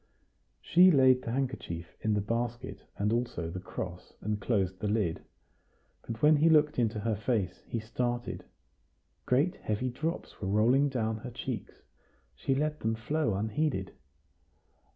She 0.63 0.89
laid 0.89 1.21
the 1.21 1.31
handkerchief 1.31 1.95
in 2.01 2.15
the 2.15 2.21
basket, 2.21 2.79
and 2.97 3.13
also 3.13 3.51
the 3.51 3.59
cross, 3.59 4.13
and 4.19 4.41
closed 4.41 4.79
the 4.79 4.87
lid. 4.87 5.21
But 6.01 6.23
when 6.23 6.37
he 6.37 6.49
looked 6.49 6.79
into 6.79 7.01
her 7.01 7.15
face, 7.15 7.61
he 7.67 7.79
started. 7.79 8.43
Great 9.27 9.57
heavy 9.57 9.91
drops 9.91 10.41
were 10.41 10.47
rolling 10.47 10.89
down 10.89 11.17
her 11.17 11.29
cheeks; 11.29 11.83
she 12.33 12.55
let 12.55 12.79
them 12.79 12.95
flow 12.95 13.35
unheeded. 13.35 13.91